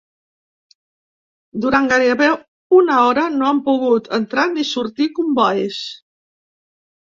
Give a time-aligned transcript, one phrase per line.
[1.65, 2.31] Durant gairebé
[2.79, 5.83] una hora no han pogut entrar ni sortir combois.